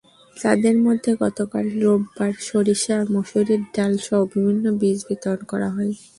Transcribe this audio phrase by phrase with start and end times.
[0.37, 5.93] তাঁদের মধ্যে গতকাল রোববার সরিষা, মসুরির ডালসহ বিভিন্ন বীজ বিতরণ করা হয়।